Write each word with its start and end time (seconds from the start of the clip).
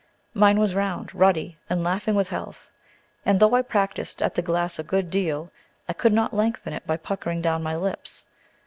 Mine 0.33 0.57
was 0.59 0.73
round, 0.73 1.13
ruddy, 1.13 1.59
and 1.69 1.83
laughing 1.83 2.15
with 2.15 2.29
health; 2.29 2.71
and, 3.23 3.39
though 3.39 3.53
I 3.53 3.61
practiced 3.61 4.19
at 4.23 4.33
the 4.33 4.41
glass 4.41 4.79
a 4.79 4.83
good 4.83 5.11
deal, 5.11 5.51
I 5.87 5.93
could 5.93 6.11
not 6.11 6.33
lengthen 6.33 6.73
it 6.73 6.87
by 6.87 6.97
puckering 6.97 7.39
down 7.39 7.61
my 7.61 7.75
lips. 7.75 8.25